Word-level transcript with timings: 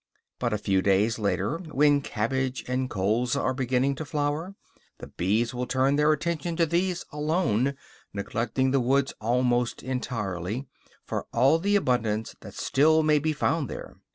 But, 0.39 0.51
a 0.51 0.57
few 0.57 0.81
days 0.81 1.19
later, 1.19 1.59
when 1.59 2.01
cabbage 2.01 2.65
and 2.67 2.89
colza 2.89 3.39
are 3.39 3.53
beginning 3.53 3.93
to 3.97 4.03
flower, 4.03 4.55
the 4.97 5.05
bees 5.09 5.53
will 5.53 5.67
turn 5.67 5.95
their 5.95 6.11
attention 6.11 6.55
to 6.55 6.65
these 6.65 7.05
alone, 7.11 7.75
neglecting 8.11 8.71
the 8.71 8.79
woods 8.81 9.13
almost 9.21 9.83
entirely, 9.83 10.65
for 11.05 11.27
all 11.31 11.59
the 11.59 11.75
abundance 11.75 12.35
that 12.39 12.55
still 12.55 13.03
may 13.03 13.19
be 13.19 13.31
found 13.31 13.69
there. 13.69 13.95